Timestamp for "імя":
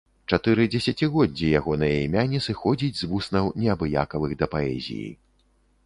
2.07-2.23